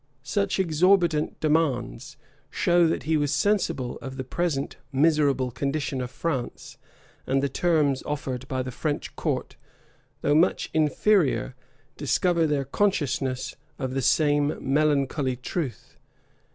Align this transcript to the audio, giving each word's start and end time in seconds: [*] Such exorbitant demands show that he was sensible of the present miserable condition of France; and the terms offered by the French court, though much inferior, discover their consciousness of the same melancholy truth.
[*] 0.19 0.23
Such 0.23 0.57
exorbitant 0.59 1.39
demands 1.39 2.17
show 2.49 2.87
that 2.87 3.03
he 3.03 3.17
was 3.17 3.31
sensible 3.31 3.97
of 3.99 4.17
the 4.17 4.23
present 4.23 4.77
miserable 4.91 5.51
condition 5.51 6.01
of 6.01 6.09
France; 6.09 6.79
and 7.27 7.43
the 7.43 7.47
terms 7.49 8.01
offered 8.07 8.47
by 8.47 8.63
the 8.63 8.71
French 8.71 9.15
court, 9.15 9.57
though 10.21 10.33
much 10.33 10.71
inferior, 10.73 11.53
discover 11.97 12.47
their 12.47 12.65
consciousness 12.65 13.55
of 13.77 13.93
the 13.93 14.01
same 14.01 14.57
melancholy 14.59 15.35
truth. 15.35 15.97